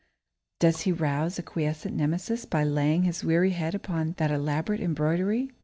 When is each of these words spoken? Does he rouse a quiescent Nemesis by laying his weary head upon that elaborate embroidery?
Does 0.59 0.81
he 0.81 0.91
rouse 0.91 1.37
a 1.37 1.43
quiescent 1.43 1.95
Nemesis 1.95 2.45
by 2.45 2.63
laying 2.63 3.03
his 3.03 3.23
weary 3.23 3.51
head 3.51 3.75
upon 3.75 4.13
that 4.17 4.31
elaborate 4.31 4.81
embroidery? 4.81 5.51